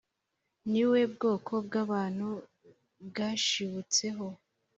ni 0.71 0.83
we 0.89 0.99
ubwoko 1.07 1.51
bw’abantu 1.65 2.27
bwashibutseho; 3.07 4.27